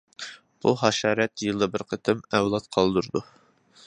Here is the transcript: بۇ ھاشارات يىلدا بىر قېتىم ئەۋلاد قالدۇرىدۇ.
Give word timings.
بۇ 0.65 0.71
ھاشارات 0.83 1.43
يىلدا 1.47 1.67
بىر 1.75 1.85
قېتىم 1.91 2.25
ئەۋلاد 2.39 2.67
قالدۇرىدۇ. 2.77 3.23